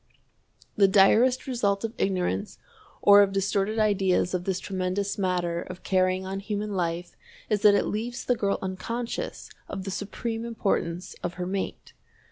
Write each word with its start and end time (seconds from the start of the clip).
The 0.77 0.87
direst 0.87 1.45
result 1.45 1.83
of 1.83 1.93
ignorance 1.99 2.57
or 3.03 3.21
of 3.21 3.31
distorted 3.31 3.77
ideas 3.77 4.33
of 4.33 4.45
this 4.45 4.59
tremendous 4.59 5.19
matter 5.19 5.61
of 5.61 5.83
carrying 5.83 6.25
on 6.25 6.39
human 6.39 6.73
life 6.75 7.15
is 7.51 7.61
that 7.61 7.75
it 7.75 7.85
leaves 7.85 8.25
the 8.25 8.33
girl 8.35 8.57
unconscious 8.63 9.51
of 9.69 9.83
the 9.83 9.91
supreme 9.91 10.43
importance 10.43 11.15
of 11.21 11.35
her 11.35 11.45
mate. 11.45 11.93